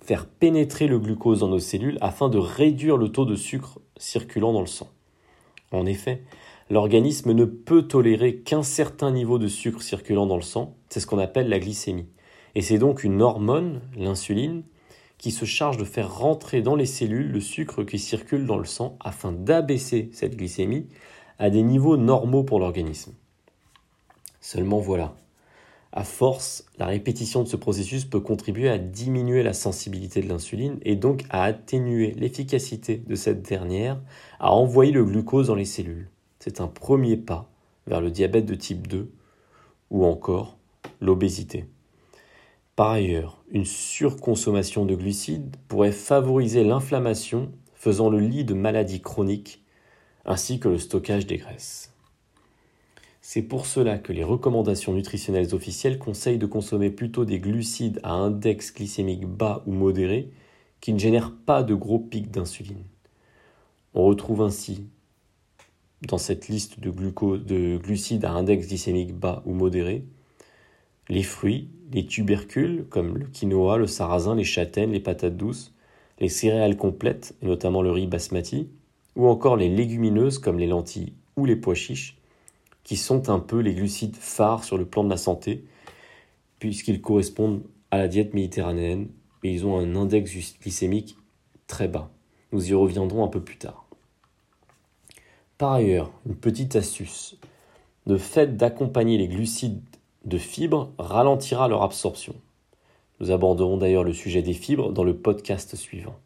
faire 0.00 0.26
pénétrer 0.26 0.86
le 0.86 0.98
glucose 0.98 1.40
dans 1.40 1.48
nos 1.48 1.58
cellules 1.58 1.98
afin 2.00 2.28
de 2.28 2.38
réduire 2.38 2.96
le 2.96 3.08
taux 3.08 3.24
de 3.24 3.36
sucre 3.36 3.80
circulant 3.96 4.52
dans 4.52 4.60
le 4.60 4.66
sang. 4.66 4.90
En 5.72 5.86
effet, 5.86 6.22
l'organisme 6.70 7.32
ne 7.32 7.44
peut 7.44 7.82
tolérer 7.82 8.36
qu'un 8.36 8.62
certain 8.62 9.10
niveau 9.10 9.38
de 9.38 9.48
sucre 9.48 9.82
circulant 9.82 10.26
dans 10.26 10.36
le 10.36 10.42
sang, 10.42 10.76
c'est 10.88 11.00
ce 11.00 11.06
qu'on 11.06 11.18
appelle 11.18 11.48
la 11.48 11.58
glycémie. 11.58 12.08
Et 12.54 12.62
c'est 12.62 12.78
donc 12.78 13.02
une 13.02 13.22
hormone, 13.22 13.80
l'insuline, 13.96 14.62
qui 15.18 15.30
se 15.30 15.44
charge 15.44 15.78
de 15.78 15.84
faire 15.84 16.14
rentrer 16.14 16.60
dans 16.60 16.76
les 16.76 16.86
cellules 16.86 17.32
le 17.32 17.40
sucre 17.40 17.82
qui 17.82 17.98
circule 17.98 18.46
dans 18.46 18.58
le 18.58 18.64
sang 18.64 18.96
afin 19.00 19.32
d'abaisser 19.32 20.10
cette 20.12 20.36
glycémie 20.36 20.86
à 21.38 21.50
des 21.50 21.62
niveaux 21.62 21.96
normaux 21.96 22.44
pour 22.44 22.60
l'organisme. 22.60 23.14
Seulement 24.40 24.78
voilà, 24.78 25.14
à 25.96 26.02
force, 26.02 26.66
la 26.76 26.86
répétition 26.86 27.44
de 27.44 27.48
ce 27.48 27.54
processus 27.54 28.04
peut 28.04 28.18
contribuer 28.18 28.68
à 28.68 28.78
diminuer 28.78 29.44
la 29.44 29.52
sensibilité 29.52 30.20
de 30.20 30.28
l'insuline 30.28 30.78
et 30.82 30.96
donc 30.96 31.24
à 31.30 31.44
atténuer 31.44 32.10
l'efficacité 32.18 32.96
de 32.96 33.14
cette 33.14 33.42
dernière 33.42 34.00
à 34.40 34.52
envoyer 34.52 34.90
le 34.90 35.04
glucose 35.04 35.46
dans 35.46 35.54
les 35.54 35.64
cellules. 35.64 36.10
C'est 36.40 36.60
un 36.60 36.66
premier 36.66 37.16
pas 37.16 37.48
vers 37.86 38.00
le 38.00 38.10
diabète 38.10 38.44
de 38.44 38.56
type 38.56 38.88
2 38.88 39.08
ou 39.90 40.04
encore 40.04 40.58
l'obésité. 41.00 41.66
Par 42.74 42.90
ailleurs, 42.90 43.44
une 43.52 43.64
surconsommation 43.64 44.86
de 44.86 44.96
glucides 44.96 45.54
pourrait 45.68 45.92
favoriser 45.92 46.64
l'inflammation, 46.64 47.52
faisant 47.72 48.10
le 48.10 48.18
lit 48.18 48.44
de 48.44 48.54
maladies 48.54 49.00
chroniques, 49.00 49.62
ainsi 50.24 50.58
que 50.58 50.68
le 50.68 50.78
stockage 50.78 51.28
des 51.28 51.36
graisses. 51.36 51.93
C'est 53.26 53.40
pour 53.40 53.64
cela 53.64 53.96
que 53.96 54.12
les 54.12 54.22
recommandations 54.22 54.92
nutritionnelles 54.92 55.54
officielles 55.54 55.98
conseillent 55.98 56.36
de 56.36 56.44
consommer 56.44 56.90
plutôt 56.90 57.24
des 57.24 57.40
glucides 57.40 57.98
à 58.02 58.12
index 58.12 58.74
glycémique 58.74 59.24
bas 59.24 59.62
ou 59.66 59.72
modéré 59.72 60.30
qui 60.82 60.92
ne 60.92 60.98
génèrent 60.98 61.32
pas 61.46 61.62
de 61.62 61.74
gros 61.74 61.98
pics 61.98 62.30
d'insuline. 62.30 62.84
On 63.94 64.04
retrouve 64.04 64.42
ainsi 64.42 64.88
dans 66.06 66.18
cette 66.18 66.48
liste 66.48 66.80
de, 66.80 66.90
de 66.90 67.78
glucides 67.78 68.26
à 68.26 68.32
index 68.32 68.68
glycémique 68.68 69.14
bas 69.14 69.42
ou 69.46 69.54
modéré 69.54 70.04
les 71.08 71.22
fruits, 71.22 71.70
les 71.92 72.04
tubercules 72.04 72.84
comme 72.90 73.16
le 73.16 73.24
quinoa, 73.24 73.78
le 73.78 73.86
sarrasin, 73.86 74.34
les 74.34 74.44
châtaignes, 74.44 74.92
les 74.92 75.00
patates 75.00 75.38
douces, 75.38 75.72
les 76.20 76.28
céréales 76.28 76.76
complètes, 76.76 77.34
et 77.40 77.46
notamment 77.46 77.80
le 77.80 77.90
riz 77.90 78.06
basmati, 78.06 78.68
ou 79.16 79.28
encore 79.28 79.56
les 79.56 79.70
légumineuses 79.70 80.38
comme 80.38 80.58
les 80.58 80.66
lentilles 80.66 81.14
ou 81.38 81.46
les 81.46 81.56
pois 81.56 81.74
chiches, 81.74 82.18
qui 82.84 82.96
sont 82.96 83.30
un 83.30 83.40
peu 83.40 83.58
les 83.58 83.74
glucides 83.74 84.16
phares 84.16 84.62
sur 84.62 84.78
le 84.78 84.84
plan 84.84 85.02
de 85.02 85.10
la 85.10 85.16
santé, 85.16 85.64
puisqu'ils 86.58 87.00
correspondent 87.00 87.62
à 87.90 87.98
la 87.98 88.08
diète 88.08 88.34
méditerranéenne, 88.34 89.08
et 89.42 89.52
ils 89.52 89.66
ont 89.66 89.78
un 89.78 89.96
index 89.96 90.30
glycémique 90.60 91.16
très 91.66 91.88
bas. 91.88 92.10
Nous 92.52 92.70
y 92.70 92.74
reviendrons 92.74 93.24
un 93.24 93.28
peu 93.28 93.42
plus 93.42 93.58
tard. 93.58 93.86
Par 95.58 95.72
ailleurs, 95.72 96.12
une 96.26 96.36
petite 96.36 96.76
astuce. 96.76 97.36
Le 98.06 98.18
fait 98.18 98.56
d'accompagner 98.56 99.18
les 99.18 99.28
glucides 99.28 99.82
de 100.24 100.38
fibres 100.38 100.92
ralentira 100.98 101.68
leur 101.68 101.82
absorption. 101.82 102.34
Nous 103.20 103.30
aborderons 103.30 103.76
d'ailleurs 103.76 104.04
le 104.04 104.12
sujet 104.12 104.42
des 104.42 104.52
fibres 104.52 104.92
dans 104.92 105.04
le 105.04 105.16
podcast 105.16 105.76
suivant. 105.76 106.16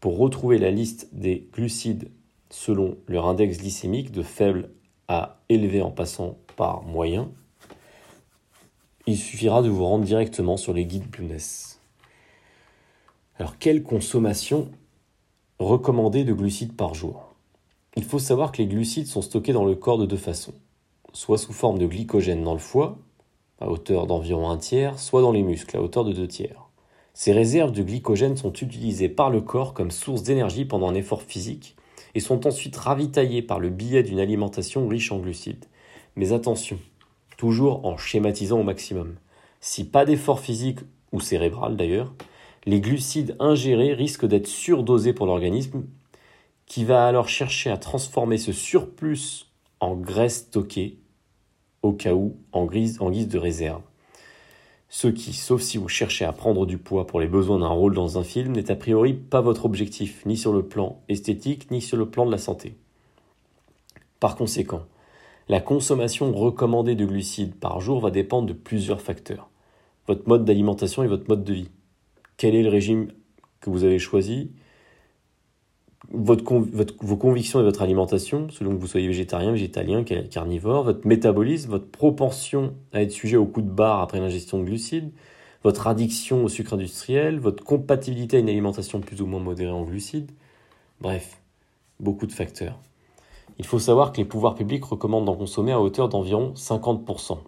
Pour 0.00 0.18
retrouver 0.18 0.58
la 0.58 0.70
liste 0.70 1.08
des 1.12 1.48
glucides 1.52 2.10
selon 2.50 2.96
leur 3.06 3.26
index 3.26 3.58
glycémique 3.58 4.10
de 4.10 4.22
faible 4.22 4.70
à 5.08 5.38
élevé 5.48 5.82
en 5.82 5.90
passant 5.90 6.36
par 6.56 6.82
moyen, 6.82 7.30
il 9.06 9.16
suffira 9.16 9.62
de 9.62 9.70
vous 9.70 9.84
rendre 9.84 10.04
directement 10.04 10.58
sur 10.58 10.74
les 10.74 10.84
guides 10.84 11.08
Blueness. 11.08 11.80
Alors, 13.38 13.58
quelle 13.58 13.82
consommation 13.82 14.70
recommandée 15.58 16.24
de 16.24 16.34
glucides 16.34 16.76
par 16.76 16.92
jour? 16.94 17.34
Il 17.96 18.04
faut 18.04 18.18
savoir 18.18 18.52
que 18.52 18.58
les 18.58 18.66
glucides 18.66 19.06
sont 19.06 19.22
stockés 19.22 19.54
dans 19.54 19.64
le 19.64 19.74
corps 19.74 19.96
de 19.96 20.04
deux 20.04 20.18
façons. 20.18 20.54
Soit 21.14 21.38
sous 21.38 21.54
forme 21.54 21.78
de 21.78 21.86
glycogène 21.86 22.44
dans 22.44 22.52
le 22.52 22.58
foie, 22.58 22.98
à 23.60 23.70
hauteur 23.70 24.06
d'environ 24.06 24.50
un 24.50 24.58
tiers, 24.58 24.98
soit 24.98 25.22
dans 25.22 25.32
les 25.32 25.42
muscles, 25.42 25.76
à 25.76 25.82
hauteur 25.82 26.04
de 26.04 26.12
deux 26.12 26.28
tiers. 26.28 26.68
Ces 27.14 27.32
réserves 27.32 27.72
de 27.72 27.82
glycogène 27.82 28.36
sont 28.36 28.52
utilisées 28.52 29.08
par 29.08 29.30
le 29.30 29.40
corps 29.40 29.72
comme 29.72 29.90
source 29.90 30.22
d'énergie 30.22 30.66
pendant 30.66 30.88
un 30.88 30.94
effort 30.94 31.22
physique 31.22 31.76
et 32.14 32.20
sont 32.20 32.46
ensuite 32.46 32.76
ravitaillées 32.76 33.42
par 33.42 33.60
le 33.60 33.70
biais 33.70 34.02
d'une 34.02 34.20
alimentation 34.20 34.86
riche 34.88 35.12
en 35.12 35.18
glucides. 35.18 35.66
Mais 36.16 36.32
attention, 36.32 36.78
toujours 37.36 37.84
en 37.86 37.96
schématisant 37.96 38.60
au 38.60 38.64
maximum. 38.64 39.16
Si 39.60 39.84
pas 39.84 40.04
d'effort 40.04 40.40
physique 40.40 40.80
ou 41.12 41.20
cérébral 41.20 41.76
d'ailleurs, 41.76 42.12
les 42.66 42.80
glucides 42.80 43.36
ingérés 43.40 43.94
risquent 43.94 44.26
d'être 44.26 44.46
surdosés 44.46 45.12
pour 45.12 45.26
l'organisme 45.26 45.84
qui 46.66 46.84
va 46.84 47.06
alors 47.06 47.28
chercher 47.28 47.70
à 47.70 47.78
transformer 47.78 48.36
ce 48.36 48.52
surplus 48.52 49.46
en 49.80 49.94
graisse 49.94 50.40
stockée 50.40 50.98
au 51.82 51.92
cas 51.92 52.12
où 52.12 52.36
en 52.52 52.66
guise 52.66 52.98
de 52.98 53.38
réserve. 53.38 53.82
Ce 54.90 55.06
qui, 55.06 55.34
sauf 55.34 55.60
si 55.60 55.76
vous 55.76 55.88
cherchez 55.88 56.24
à 56.24 56.32
prendre 56.32 56.64
du 56.64 56.78
poids 56.78 57.06
pour 57.06 57.20
les 57.20 57.26
besoins 57.26 57.58
d'un 57.58 57.68
rôle 57.68 57.94
dans 57.94 58.18
un 58.18 58.24
film, 58.24 58.52
n'est 58.52 58.70
a 58.70 58.76
priori 58.76 59.12
pas 59.12 59.42
votre 59.42 59.66
objectif, 59.66 60.24
ni 60.24 60.36
sur 60.36 60.52
le 60.52 60.62
plan 60.62 61.02
esthétique, 61.08 61.70
ni 61.70 61.82
sur 61.82 61.98
le 61.98 62.08
plan 62.08 62.24
de 62.24 62.30
la 62.30 62.38
santé. 62.38 62.76
Par 64.18 64.34
conséquent, 64.34 64.82
la 65.48 65.60
consommation 65.60 66.32
recommandée 66.32 66.94
de 66.94 67.04
glucides 67.04 67.54
par 67.54 67.80
jour 67.80 68.00
va 68.00 68.10
dépendre 68.10 68.48
de 68.48 68.52
plusieurs 68.54 69.02
facteurs. 69.02 69.50
Votre 70.06 70.26
mode 70.26 70.44
d'alimentation 70.44 71.02
et 71.02 71.08
votre 71.08 71.28
mode 71.28 71.44
de 71.44 71.52
vie. 71.52 71.70
Quel 72.38 72.54
est 72.54 72.62
le 72.62 72.70
régime 72.70 73.12
que 73.60 73.68
vous 73.68 73.84
avez 73.84 73.98
choisi? 73.98 74.52
Vos 76.10 76.36
convictions 77.16 77.60
et 77.60 77.62
votre 77.62 77.82
alimentation, 77.82 78.48
selon 78.50 78.74
que 78.74 78.80
vous 78.80 78.86
soyez 78.86 79.08
végétarien, 79.08 79.52
végétalien, 79.52 80.04
carnivore, 80.04 80.84
votre 80.84 81.06
métabolisme, 81.06 81.70
votre 81.70 81.90
propension 81.90 82.74
à 82.92 83.02
être 83.02 83.12
sujet 83.12 83.36
au 83.36 83.46
coup 83.46 83.62
de 83.62 83.70
barre 83.70 84.00
après 84.00 84.20
l'ingestion 84.20 84.58
de 84.58 84.64
glucides, 84.64 85.10
votre 85.64 85.86
addiction 85.86 86.44
au 86.44 86.48
sucre 86.48 86.74
industriel, 86.74 87.38
votre 87.40 87.64
compatibilité 87.64 88.36
à 88.36 88.40
une 88.40 88.48
alimentation 88.48 89.00
plus 89.00 89.20
ou 89.20 89.26
moins 89.26 89.40
modérée 89.40 89.72
en 89.72 89.82
glucides. 89.82 90.30
Bref, 91.00 91.40
beaucoup 92.00 92.26
de 92.26 92.32
facteurs. 92.32 92.78
Il 93.58 93.66
faut 93.66 93.80
savoir 93.80 94.12
que 94.12 94.18
les 94.18 94.24
pouvoirs 94.24 94.54
publics 94.54 94.84
recommandent 94.84 95.24
d'en 95.24 95.36
consommer 95.36 95.72
à 95.72 95.80
hauteur 95.80 96.08
d'environ 96.08 96.52
50% 96.54 97.38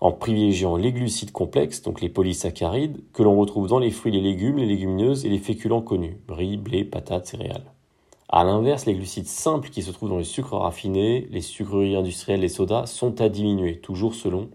en 0.00 0.12
privilégiant 0.12 0.76
les 0.76 0.92
glucides 0.92 1.32
complexes, 1.32 1.82
donc 1.82 2.00
les 2.00 2.08
polysaccharides, 2.08 3.00
que 3.12 3.22
l'on 3.22 3.36
retrouve 3.38 3.68
dans 3.68 3.78
les 3.78 3.90
fruits, 3.90 4.12
les 4.12 4.20
légumes, 4.20 4.56
les 4.56 4.66
légumineuses 4.66 5.26
et 5.26 5.28
les 5.28 5.38
féculents 5.38 5.82
connus, 5.82 6.18
riz, 6.28 6.56
blé, 6.56 6.84
patates, 6.84 7.26
céréales. 7.26 7.70
A 8.30 8.44
l'inverse, 8.44 8.86
les 8.86 8.94
glucides 8.94 9.26
simples 9.26 9.70
qui 9.70 9.82
se 9.82 9.90
trouvent 9.90 10.08
dans 10.08 10.18
les 10.18 10.24
sucres 10.24 10.56
raffinés, 10.56 11.26
les 11.30 11.42
sucreries 11.42 11.96
industrielles, 11.96 12.40
les 12.40 12.48
sodas, 12.48 12.86
sont 12.86 13.20
à 13.20 13.28
diminuer, 13.28 13.78
toujours 13.78 14.14
selon 14.14 14.48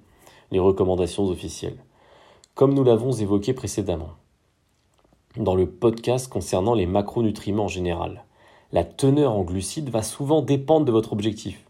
les 0.52 0.60
recommandations 0.60 1.26
officielles. 1.26 1.78
Comme 2.56 2.74
nous 2.74 2.84
l'avons 2.84 3.12
évoqué 3.12 3.54
précédemment, 3.54 4.12
dans 5.38 5.56
le 5.56 5.70
podcast 5.70 6.28
concernant 6.30 6.74
les 6.74 6.86
macronutriments 6.86 7.66
en 7.66 7.68
général, 7.68 8.24
la 8.72 8.84
teneur 8.84 9.34
en 9.34 9.44
glucides 9.44 9.90
va 9.90 10.02
souvent 10.02 10.42
dépendre 10.42 10.86
de 10.86 10.92
votre 10.92 11.14
objectif. 11.14 11.66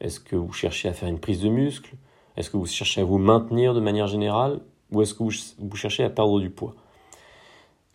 Est-ce 0.00 0.20
que 0.20 0.36
vous 0.36 0.52
cherchez 0.52 0.88
à 0.88 0.92
faire 0.92 1.08
une 1.08 1.20
prise 1.20 1.40
de 1.40 1.48
muscle 1.48 1.94
est-ce 2.36 2.50
que 2.50 2.56
vous 2.56 2.66
cherchez 2.66 3.00
à 3.00 3.04
vous 3.04 3.18
maintenir 3.18 3.74
de 3.74 3.80
manière 3.80 4.06
générale 4.06 4.60
ou 4.90 5.02
est-ce 5.02 5.14
que 5.14 5.22
vous, 5.22 5.76
cherchez 5.76 6.04
à 6.04 6.10
perdre 6.10 6.40
du 6.40 6.50
poids? 6.50 6.74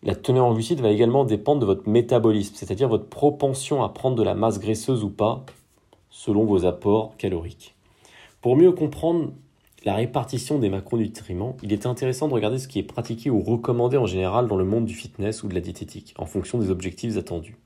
La 0.02 0.14
teneur 0.14 0.46
en 0.46 0.54
glucides 0.54 0.80
va 0.80 0.90
également 0.90 1.24
dépendre 1.24 1.60
de 1.60 1.66
votre 1.66 1.88
métabolisme, 1.88 2.54
c'est-à-dire 2.56 2.88
votre 2.88 3.06
propension 3.06 3.82
à 3.82 3.90
prendre 3.90 4.16
de 4.16 4.22
la 4.22 4.34
masse 4.34 4.58
graisseuse 4.58 5.04
ou 5.04 5.10
pas, 5.10 5.44
selon 6.08 6.44
vos 6.44 6.64
apports 6.64 7.16
caloriques. 7.18 7.74
Pour 8.40 8.56
mieux 8.56 8.72
comprendre 8.72 9.32
la 9.84 9.94
répartition 9.94 10.58
des 10.58 10.70
macronutriments, 10.70 11.56
il 11.62 11.72
est 11.72 11.86
intéressant 11.86 12.28
de 12.28 12.34
regarder 12.34 12.58
ce 12.58 12.68
qui 12.68 12.78
est 12.78 12.82
pratiqué 12.82 13.30
ou 13.30 13.40
recommandé 13.40 13.98
en 13.98 14.06
général 14.06 14.46
dans 14.46 14.56
le 14.56 14.64
monde 14.64 14.86
du 14.86 14.94
fitness 14.94 15.42
ou 15.42 15.48
de 15.48 15.54
la 15.54 15.60
diététique, 15.60 16.14
en 16.18 16.26
fonction 16.26 16.58
des 16.58 16.70
objectifs 16.70 17.16
attendus. 17.16 17.56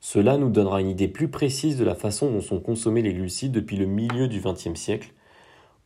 Cela 0.00 0.36
nous 0.36 0.50
donnera 0.50 0.80
une 0.80 0.90
idée 0.90 1.08
plus 1.08 1.28
précise 1.28 1.78
de 1.78 1.84
la 1.84 1.94
façon 1.94 2.30
dont 2.30 2.40
sont 2.40 2.60
consommés 2.60 3.02
les 3.02 3.14
glucides 3.14 3.52
depuis 3.52 3.76
le 3.76 3.86
milieu 3.86 4.28
du 4.28 4.40
XXe 4.40 4.74
siècle 4.74 5.12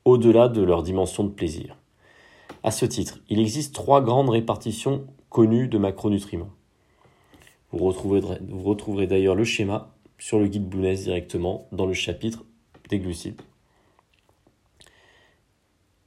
au-delà 0.08 0.48
de 0.48 0.62
leur 0.62 0.82
dimension 0.82 1.24
de 1.24 1.30
plaisir. 1.30 1.76
À 2.62 2.70
ce 2.70 2.86
titre, 2.86 3.20
il 3.28 3.38
existe 3.38 3.74
trois 3.74 4.00
grandes 4.00 4.30
répartitions 4.30 5.06
connues 5.28 5.68
de 5.68 5.78
macronutriments. 5.78 6.50
Vous 7.72 7.84
retrouverez, 7.84 8.38
vous 8.48 8.62
retrouverez 8.62 9.06
d'ailleurs 9.06 9.34
le 9.34 9.44
schéma 9.44 9.94
sur 10.18 10.38
le 10.38 10.48
guide 10.48 10.68
Bounès 10.68 11.04
directement 11.04 11.68
dans 11.72 11.86
le 11.86 11.92
chapitre 11.92 12.44
des 12.88 12.98
glucides. 12.98 13.40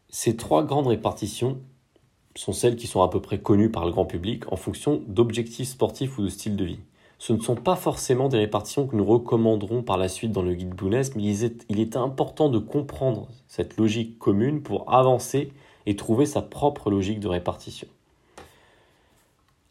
Ces 0.09 0.35
trois 0.35 0.63
grandes 0.63 0.87
répartitions 0.87 1.61
sont 2.35 2.53
celles 2.53 2.75
qui 2.75 2.87
sont 2.87 3.01
à 3.01 3.09
peu 3.09 3.21
près 3.21 3.39
connues 3.39 3.71
par 3.71 3.85
le 3.85 3.91
grand 3.91 4.05
public 4.05 4.51
en 4.51 4.55
fonction 4.55 5.03
d'objectifs 5.07 5.69
sportifs 5.69 6.17
ou 6.17 6.23
de 6.23 6.29
style 6.29 6.55
de 6.55 6.65
vie. 6.65 6.79
Ce 7.21 7.33
ne 7.33 7.39
sont 7.39 7.53
pas 7.53 7.75
forcément 7.75 8.29
des 8.29 8.39
répartitions 8.39 8.87
que 8.87 8.95
nous 8.95 9.05
recommanderons 9.05 9.83
par 9.83 9.97
la 9.97 10.09
suite 10.09 10.31
dans 10.31 10.41
le 10.41 10.55
guide 10.55 10.73
Blueness, 10.73 11.15
mais 11.15 11.21
il 11.21 11.79
est, 11.79 11.95
important 11.95 12.49
de 12.49 12.57
comprendre 12.57 13.27
cette 13.47 13.77
logique 13.77 14.17
commune 14.17 14.63
pour 14.63 14.91
avancer 14.91 15.53
et 15.85 15.95
trouver 15.95 16.25
sa 16.25 16.41
propre 16.41 16.89
logique 16.89 17.19
de 17.19 17.27
répartition. 17.27 17.87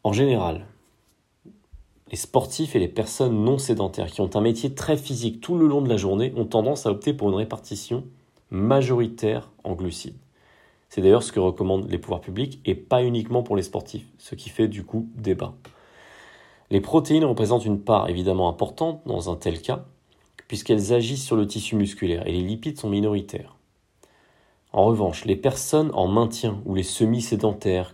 En 0.05 0.13
général, 0.13 0.65
les 2.09 2.15
sportifs 2.15 2.73
et 2.77 2.79
les 2.79 2.87
personnes 2.87 3.43
non 3.43 3.57
sédentaires 3.57 4.11
qui 4.11 4.21
ont 4.21 4.33
un 4.33 4.41
métier 4.41 4.73
très 4.73 4.95
physique 4.95 5.41
tout 5.41 5.57
le 5.57 5.67
long 5.67 5.81
de 5.81 5.89
la 5.89 5.97
journée 5.97 6.31
ont 6.37 6.45
tendance 6.45 6.85
à 6.85 6.91
opter 6.91 7.13
pour 7.13 7.27
une 7.27 7.35
répartition 7.35 8.05
majoritaire 8.49 9.51
en 9.65 9.73
glucides. 9.73 10.15
C'est 10.87 11.01
d'ailleurs 11.01 11.23
ce 11.23 11.33
que 11.33 11.41
recommandent 11.41 11.91
les 11.91 11.97
pouvoirs 11.97 12.21
publics 12.21 12.61
et 12.63 12.75
pas 12.75 13.03
uniquement 13.03 13.43
pour 13.43 13.57
les 13.57 13.63
sportifs, 13.63 14.07
ce 14.19 14.35
qui 14.35 14.47
fait 14.47 14.69
du 14.69 14.85
coup 14.85 15.09
débat. 15.15 15.53
Les 16.71 16.79
protéines 16.79 17.25
représentent 17.25 17.65
une 17.65 17.81
part 17.81 18.09
évidemment 18.09 18.47
importante 18.47 19.01
dans 19.05 19.29
un 19.29 19.35
tel 19.35 19.61
cas, 19.61 19.85
puisqu'elles 20.47 20.93
agissent 20.93 21.25
sur 21.25 21.35
le 21.35 21.45
tissu 21.45 21.75
musculaire 21.75 22.25
et 22.25 22.31
les 22.31 22.41
lipides 22.41 22.79
sont 22.79 22.89
minoritaires. 22.89 23.57
En 24.71 24.85
revanche, 24.85 25.25
les 25.25 25.35
personnes 25.35 25.91
en 25.93 26.07
maintien 26.07 26.61
ou 26.65 26.73
les 26.73 26.83
semi-sédentaires 26.83 27.93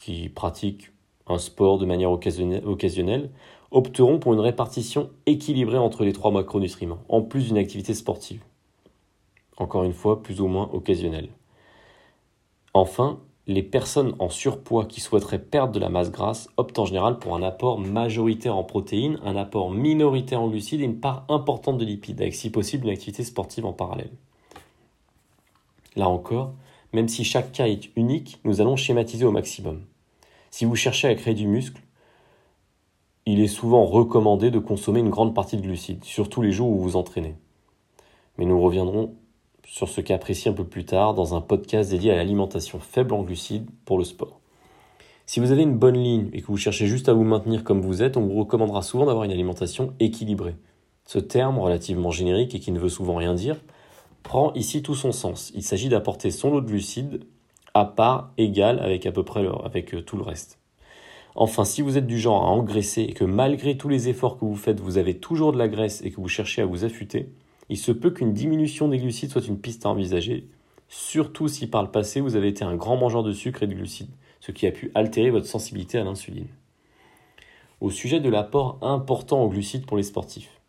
qui 0.00 0.30
pratiquent 0.30 0.92
un 1.26 1.36
sport 1.36 1.76
de 1.76 1.84
manière 1.84 2.10
occasionnelle 2.10 3.30
opteront 3.70 4.18
pour 4.18 4.32
une 4.32 4.40
répartition 4.40 5.10
équilibrée 5.26 5.76
entre 5.78 6.02
les 6.04 6.14
trois 6.14 6.30
macronutriments, 6.30 7.04
en 7.10 7.20
plus 7.20 7.48
d'une 7.48 7.58
activité 7.58 7.92
sportive. 7.92 8.42
Encore 9.58 9.84
une 9.84 9.92
fois, 9.92 10.22
plus 10.22 10.40
ou 10.40 10.46
moins 10.46 10.70
occasionnelle. 10.72 11.28
Enfin, 12.72 13.20
les 13.50 13.64
personnes 13.64 14.14
en 14.20 14.28
surpoids 14.28 14.86
qui 14.86 15.00
souhaiteraient 15.00 15.40
perdre 15.40 15.72
de 15.72 15.80
la 15.80 15.88
masse 15.88 16.12
grasse 16.12 16.48
optent 16.56 16.78
en 16.78 16.84
général 16.84 17.18
pour 17.18 17.34
un 17.34 17.42
apport 17.42 17.80
majoritaire 17.80 18.56
en 18.56 18.62
protéines, 18.62 19.18
un 19.24 19.34
apport 19.34 19.72
minoritaire 19.72 20.40
en 20.40 20.48
glucides 20.48 20.80
et 20.80 20.84
une 20.84 21.00
part 21.00 21.24
importante 21.28 21.76
de 21.76 21.84
lipides, 21.84 22.22
avec 22.22 22.34
si 22.34 22.50
possible 22.50 22.86
une 22.86 22.92
activité 22.92 23.24
sportive 23.24 23.66
en 23.66 23.72
parallèle. 23.72 24.12
Là 25.96 26.08
encore, 26.08 26.54
même 26.92 27.08
si 27.08 27.24
chaque 27.24 27.50
cas 27.50 27.66
est 27.66 27.90
unique, 27.96 28.38
nous 28.44 28.60
allons 28.60 28.76
schématiser 28.76 29.24
au 29.24 29.32
maximum. 29.32 29.80
Si 30.52 30.64
vous 30.64 30.76
cherchez 30.76 31.08
à 31.08 31.14
créer 31.16 31.34
du 31.34 31.48
muscle, 31.48 31.82
il 33.26 33.40
est 33.40 33.48
souvent 33.48 33.84
recommandé 33.84 34.52
de 34.52 34.60
consommer 34.60 35.00
une 35.00 35.10
grande 35.10 35.34
partie 35.34 35.56
de 35.56 35.62
glucides, 35.62 36.04
surtout 36.04 36.40
les 36.40 36.52
jours 36.52 36.68
où 36.68 36.76
vous 36.76 36.82
vous 36.90 36.96
entraînez. 36.96 37.34
Mais 38.38 38.44
nous 38.44 38.60
reviendrons 38.60 39.16
sur 39.64 39.88
ce 39.88 40.00
cas 40.00 40.18
précis 40.18 40.48
un 40.48 40.52
peu 40.52 40.64
plus 40.64 40.84
tard 40.84 41.14
dans 41.14 41.34
un 41.34 41.40
podcast 41.40 41.90
dédié 41.90 42.12
à 42.12 42.16
l'alimentation 42.16 42.80
faible 42.80 43.14
en 43.14 43.22
glucides 43.22 43.68
pour 43.84 43.98
le 43.98 44.04
sport. 44.04 44.40
Si 45.26 45.38
vous 45.38 45.52
avez 45.52 45.62
une 45.62 45.78
bonne 45.78 45.96
ligne 45.96 46.28
et 46.32 46.40
que 46.40 46.46
vous 46.48 46.56
cherchez 46.56 46.86
juste 46.86 47.08
à 47.08 47.12
vous 47.12 47.22
maintenir 47.22 47.62
comme 47.62 47.80
vous 47.80 48.02
êtes, 48.02 48.16
on 48.16 48.26
vous 48.26 48.34
recommandera 48.34 48.82
souvent 48.82 49.06
d'avoir 49.06 49.24
une 49.24 49.30
alimentation 49.30 49.94
équilibrée. 50.00 50.56
Ce 51.06 51.18
terme, 51.18 51.58
relativement 51.58 52.10
générique 52.10 52.54
et 52.54 52.60
qui 52.60 52.72
ne 52.72 52.80
veut 52.80 52.88
souvent 52.88 53.14
rien 53.14 53.34
dire, 53.34 53.60
prend 54.22 54.52
ici 54.54 54.82
tout 54.82 54.94
son 54.94 55.12
sens. 55.12 55.52
Il 55.54 55.62
s'agit 55.62 55.88
d'apporter 55.88 56.30
son 56.30 56.50
lot 56.50 56.60
de 56.60 56.66
glucides 56.66 57.24
à 57.74 57.84
part 57.84 58.32
égale 58.38 58.80
avec 58.80 59.06
à 59.06 59.12
peu 59.12 59.24
près 59.24 59.46
avec 59.64 59.94
euh, 59.94 60.02
tout 60.02 60.16
le 60.16 60.22
reste. 60.22 60.58
Enfin, 61.36 61.64
si 61.64 61.80
vous 61.80 61.96
êtes 61.96 62.06
du 62.06 62.18
genre 62.18 62.44
à 62.44 62.48
engraisser 62.48 63.02
et 63.02 63.12
que 63.12 63.24
malgré 63.24 63.76
tous 63.76 63.88
les 63.88 64.08
efforts 64.08 64.36
que 64.36 64.44
vous 64.44 64.56
faites, 64.56 64.80
vous 64.80 64.98
avez 64.98 65.18
toujours 65.18 65.52
de 65.52 65.58
la 65.58 65.68
graisse 65.68 66.02
et 66.04 66.10
que 66.10 66.20
vous 66.20 66.28
cherchez 66.28 66.60
à 66.60 66.66
vous 66.66 66.84
affûter, 66.84 67.28
il 67.70 67.78
se 67.78 67.92
peut 67.92 68.10
qu'une 68.10 68.34
diminution 68.34 68.88
des 68.88 68.98
glucides 68.98 69.30
soit 69.30 69.46
une 69.46 69.60
piste 69.60 69.86
à 69.86 69.88
envisager, 69.90 70.48
surtout 70.88 71.46
si 71.46 71.68
par 71.68 71.84
le 71.84 71.90
passé 71.90 72.20
vous 72.20 72.34
avez 72.34 72.48
été 72.48 72.64
un 72.64 72.74
grand 72.74 72.96
mangeur 72.96 73.22
de 73.22 73.32
sucre 73.32 73.62
et 73.62 73.68
de 73.68 73.74
glucides, 73.74 74.10
ce 74.40 74.50
qui 74.50 74.66
a 74.66 74.72
pu 74.72 74.90
altérer 74.94 75.30
votre 75.30 75.46
sensibilité 75.46 75.96
à 75.96 76.04
l'insuline. 76.04 76.48
Au 77.80 77.90
sujet 77.90 78.18
de 78.18 78.28
l'apport 78.28 78.78
important 78.82 79.42
en 79.42 79.46
glucides 79.46 79.86
pour 79.86 79.96
les 79.96 80.02
sportifs. 80.02 80.60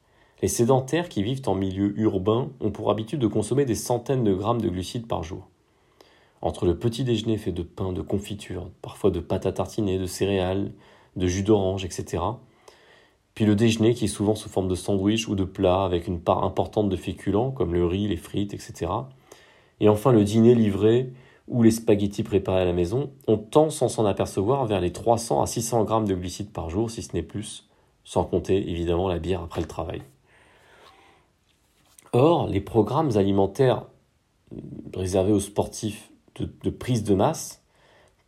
Les 0.44 0.48
sédentaires 0.48 1.10
qui 1.10 1.24
vivent 1.24 1.42
en 1.48 1.56
milieu 1.56 2.00
urbain 2.00 2.52
ont 2.62 2.72
pour 2.72 2.92
habitude 2.92 3.20
de 3.20 3.28
consommer 3.28 3.66
des 3.66 3.76
centaines 3.76 4.24
de 4.24 4.34
grammes 4.34 4.62
de 4.62 4.70
glucides 4.70 5.08
par 5.08 5.24
jour. 5.24 5.50
entre 6.44 6.66
le 6.66 6.78
petit 6.78 7.04
déjeuner 7.04 7.38
fait 7.38 7.52
de 7.52 7.62
pain, 7.62 7.94
de 7.94 8.02
confiture, 8.02 8.70
parfois 8.82 9.12
de 9.12 9.20
pâte 9.20 9.46
à 9.46 9.52
tartiner, 9.52 10.00
de 10.00 10.08
céréales, 10.08 10.72
de 11.16 11.28
jus 11.28 11.44
d'orange, 11.44 11.86
etc. 11.86 12.24
Puis 13.34 13.46
le 13.46 13.56
déjeuner 13.56 13.94
qui 13.94 14.06
est 14.06 14.10
souvent 14.10 14.36
sous 14.36 14.50
forme 14.50 14.68
de 14.68 14.76
sandwich 14.76 15.28
ou 15.28 15.36
de 15.36 15.44
plat 15.44 15.84
avec 15.84 16.08
une 16.08 16.20
part 16.20 16.44
importante 16.44 16.90
de 16.90 16.96
féculents 16.96 17.52
comme 17.52 17.74
le 17.74 17.86
riz, 17.86 18.08
les 18.08 18.18
frites, 18.18 18.54
etc. 18.54 18.92
Et 19.80 19.90
enfin 19.90 20.12
le 20.12 20.24
dîner 20.24 20.54
livré 20.54 21.12
ou 21.48 21.64
les 21.64 21.72
spaghettis 21.72 22.24
préparés 22.24 22.62
à 22.62 22.66
la 22.66 22.74
maison, 22.74 23.12
on 23.28 23.38
tend 23.38 23.70
sans 23.70 23.90
s'en 23.90 24.06
apercevoir 24.06 24.66
vers 24.66 24.80
les 24.80 24.92
300 24.92 25.42
à 25.42 25.48
600 25.48 25.84
grammes 25.84 26.08
de 26.08 26.16
glucides 26.16 26.52
par 26.52 26.70
jour, 26.70 26.90
si 26.90 27.02
ce 27.02 27.14
n'est 27.14 27.24
plus, 27.24 27.68
sans 28.04 28.24
compter 28.24 28.70
évidemment 28.70 29.08
la 29.08 29.20
bière 29.20 29.42
après 29.42 29.62
le 29.62 29.68
travail. 29.68 30.02
Or, 32.14 32.48
les 32.48 32.62
programmes 32.62 33.16
alimentaires 33.18 33.86
réservés 34.94 35.32
aux 35.32 35.40
sportifs 35.40 36.12
de, 36.36 36.70
prise 36.70 37.04
de 37.04 37.16
masse 37.16 37.61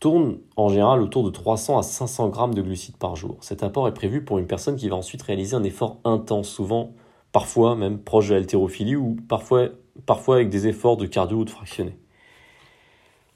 tournent 0.04 0.40
en 0.58 0.68
général 0.68 1.02
autour 1.02 1.24
de 1.24 1.30
300 1.30 1.78
à 1.78 1.82
500 1.82 2.28
grammes 2.28 2.54
de 2.54 2.62
glucides 2.62 2.98
par 2.98 3.16
jour. 3.16 3.38
Cet 3.40 3.64
apport 3.64 3.88
est 3.88 3.94
prévu 3.94 4.22
pour 4.22 4.38
une 4.38 4.48
personne 4.48 4.76
qui 4.76 4.90
va 4.90 4.98
ensuite 4.98 5.22
réaliser 5.22 5.56
un 5.56 5.64
effort 5.64 6.02
intense, 6.04 6.50
souvent, 6.50 6.92
parfois 7.32 7.78
même 7.78 8.00
proche 8.00 8.28
de 8.28 8.34
l'haltérophilie 8.34 8.98
ou 8.98 9.16
parfois, 9.30 9.70
parfois 10.06 10.36
avec 10.36 10.50
des 10.50 10.68
efforts 10.68 10.98
de 10.98 11.06
cardio 11.06 11.38
ou 11.38 11.46
de 11.46 11.50
fractionné. 11.50 11.98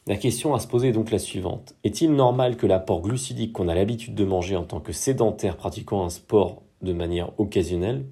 La 0.07 0.17
question 0.17 0.53
à 0.55 0.59
se 0.59 0.67
poser 0.67 0.89
est 0.89 0.91
donc 0.91 1.09
la 1.09 1.19
suivante. 1.19 1.73
Est-il 1.85 2.13
normal 2.13 2.57
que 2.57 2.67
l'apport 2.67 3.01
glucidique 3.01 3.53
qu'on 3.53 3.69
a 3.69 3.73
l'habitude 3.73 4.13
de 4.13 4.25
manger 4.25 4.57
en 4.57 4.63
tant 4.63 4.81
que 4.81 4.91
sédentaire 4.91 5.55
pratiquant 5.55 6.03
un 6.03 6.09
sport 6.09 6.63
de 6.81 6.91
manière 6.91 7.31
occasionnelle, 7.37 8.03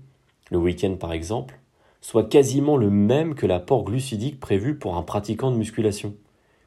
le 0.49 0.59
week-end 0.59 0.95
par 0.97 1.11
exemple, 1.11 1.59
soit 1.99 2.29
quasiment 2.29 2.77
le 2.77 2.89
même 2.89 3.35
que 3.35 3.47
l'apport 3.47 3.83
glucidique 3.83 4.39
prévu 4.39 4.79
pour 4.79 4.95
un 4.95 5.03
pratiquant 5.03 5.51
de 5.51 5.57
musculation? 5.57 6.13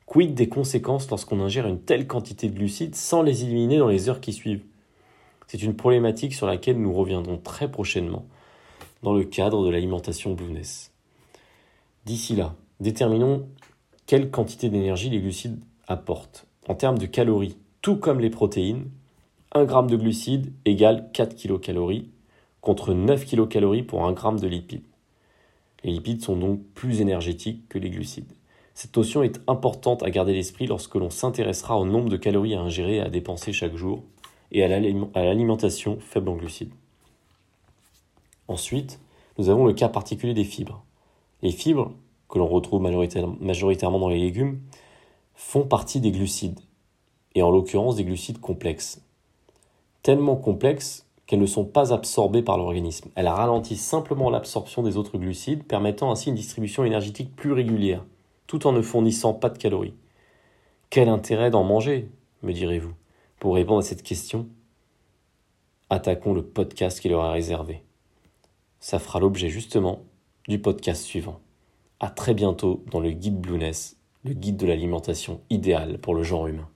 Quid 0.08 0.32
des 0.32 0.48
conséquences 0.48 1.10
lorsqu'on 1.10 1.38
ingère 1.38 1.66
une 1.66 1.82
telle 1.82 2.06
quantité 2.06 2.48
de 2.48 2.56
glucides 2.56 2.94
sans 2.94 3.20
les 3.20 3.44
éliminer 3.44 3.76
dans 3.76 3.88
les 3.88 4.08
heures 4.08 4.22
qui 4.22 4.32
suivent? 4.32 4.64
C'est 5.48 5.62
une 5.62 5.76
problématique 5.76 6.32
sur 6.32 6.46
laquelle 6.46 6.80
nous 6.80 6.94
reviendrons 6.94 7.36
très 7.36 7.70
prochainement 7.70 8.24
dans 9.02 9.12
le 9.12 9.24
cadre 9.24 9.62
de 9.66 9.68
l'alimentation 9.68 10.32
Blueness. 10.32 10.92
D'ici 12.06 12.34
là, 12.34 12.54
déterminons 12.80 13.50
quelle 14.06 14.30
quantité 14.30 14.70
d'énergie 14.70 15.10
les 15.10 15.20
glucides 15.20 15.60
apportent. 15.86 16.46
En 16.68 16.74
termes 16.74 16.96
de 16.96 17.04
calories, 17.04 17.58
tout 17.82 17.96
comme 17.96 18.20
les 18.20 18.30
protéines, 18.30 18.88
1 19.52 19.66
g 19.66 19.74
de 19.90 19.96
glucides 19.96 20.54
égale 20.64 21.10
4 21.12 21.36
kcal 21.36 21.76
contre 22.62 22.94
9 22.94 23.26
kcal 23.26 23.84
pour 23.84 24.06
1 24.06 24.14
g 24.14 24.40
de 24.40 24.48
lipides. 24.48 24.86
Les 25.84 25.92
lipides 25.92 26.22
sont 26.22 26.36
donc 26.36 26.62
plus 26.72 27.02
énergétiques 27.02 27.68
que 27.68 27.78
les 27.78 27.90
glucides. 27.90 28.37
Cette 28.80 28.96
notion 28.96 29.24
est 29.24 29.40
importante 29.48 30.04
à 30.04 30.10
garder 30.10 30.30
à 30.30 30.34
l'esprit 30.36 30.68
lorsque 30.68 30.94
l'on 30.94 31.10
s'intéressera 31.10 31.76
au 31.76 31.84
nombre 31.84 32.08
de 32.10 32.16
calories 32.16 32.54
à 32.54 32.60
ingérer 32.60 32.98
et 32.98 33.00
à 33.00 33.10
dépenser 33.10 33.52
chaque 33.52 33.74
jour 33.74 34.04
et 34.52 34.62
à 34.62 34.68
l'alimentation 34.68 35.98
faible 35.98 36.28
en 36.28 36.36
glucides. 36.36 36.72
Ensuite, 38.46 39.00
nous 39.36 39.50
avons 39.50 39.66
le 39.66 39.72
cas 39.72 39.88
particulier 39.88 40.32
des 40.32 40.44
fibres. 40.44 40.84
Les 41.42 41.50
fibres, 41.50 41.90
que 42.28 42.38
l'on 42.38 42.46
retrouve 42.46 42.80
majoritairement 42.80 43.98
dans 43.98 44.08
les 44.10 44.20
légumes, 44.20 44.60
font 45.34 45.64
partie 45.64 45.98
des 45.98 46.12
glucides, 46.12 46.60
et 47.34 47.42
en 47.42 47.50
l'occurrence 47.50 47.96
des 47.96 48.04
glucides 48.04 48.38
complexes. 48.38 49.02
Tellement 50.04 50.36
complexes 50.36 51.04
qu'elles 51.26 51.40
ne 51.40 51.46
sont 51.46 51.64
pas 51.64 51.92
absorbées 51.92 52.42
par 52.42 52.58
l'organisme. 52.58 53.10
Elles 53.16 53.26
ralentissent 53.26 53.84
simplement 53.84 54.30
l'absorption 54.30 54.84
des 54.84 54.96
autres 54.96 55.18
glucides, 55.18 55.64
permettant 55.64 56.12
ainsi 56.12 56.28
une 56.28 56.36
distribution 56.36 56.84
énergétique 56.84 57.34
plus 57.34 57.50
régulière, 57.50 58.04
tout 58.48 58.66
en 58.66 58.72
ne 58.72 58.82
fournissant 58.82 59.34
pas 59.34 59.50
de 59.50 59.58
calories. 59.58 59.94
Quel 60.90 61.08
intérêt 61.08 61.50
d'en 61.50 61.62
manger, 61.62 62.08
me 62.42 62.52
direz-vous 62.52 62.94
Pour 63.38 63.54
répondre 63.54 63.80
à 63.80 63.82
cette 63.82 64.02
question, 64.02 64.48
attaquons 65.90 66.34
le 66.34 66.42
podcast 66.42 66.98
qui 66.98 67.10
leur 67.10 67.24
est 67.26 67.32
réservé. 67.32 67.84
Ça 68.80 68.98
fera 68.98 69.20
l'objet 69.20 69.50
justement 69.50 70.02
du 70.48 70.58
podcast 70.58 71.02
suivant. 71.02 71.40
À 72.00 72.08
très 72.08 72.32
bientôt 72.32 72.82
dans 72.90 73.00
le 73.00 73.10
guide 73.10 73.38
Blueness, 73.38 73.98
le 74.24 74.32
guide 74.32 74.56
de 74.56 74.66
l'alimentation 74.66 75.42
idéale 75.50 75.98
pour 75.98 76.14
le 76.14 76.22
genre 76.22 76.46
humain. 76.46 76.68